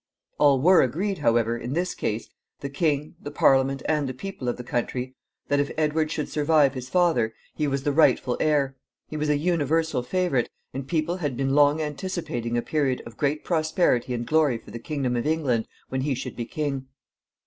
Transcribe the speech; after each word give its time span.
All 0.39 0.59
were 0.59 0.81
agreed, 0.81 1.19
however, 1.19 1.55
in 1.55 1.73
this 1.73 1.93
case 1.93 2.27
the 2.61 2.71
king, 2.71 3.13
the 3.21 3.29
Parliament, 3.29 3.83
and 3.85 4.09
the 4.09 4.15
people 4.15 4.49
of 4.49 4.57
the 4.57 4.63
country 4.63 5.13
that 5.47 5.59
if 5.59 5.69
Edward 5.77 6.09
should 6.09 6.27
survive 6.27 6.73
his 6.73 6.89
father, 6.89 7.35
he 7.53 7.67
was 7.67 7.83
the 7.83 7.91
rightful 7.91 8.35
heir. 8.39 8.75
He 9.09 9.15
was 9.15 9.29
a 9.29 9.37
universal 9.37 10.01
favorite, 10.01 10.49
and 10.73 10.87
people 10.87 11.17
had 11.17 11.37
been 11.37 11.53
long 11.53 11.83
anticipating 11.83 12.57
a 12.57 12.63
period 12.63 13.03
of 13.05 13.15
great 13.15 13.43
prosperity 13.45 14.15
and 14.15 14.25
glory 14.25 14.57
for 14.57 14.71
the 14.71 14.79
kingdom 14.79 15.15
of 15.15 15.27
England 15.27 15.67
when 15.89 16.01
he 16.01 16.15
should 16.15 16.35
be 16.35 16.45
king. 16.45 16.87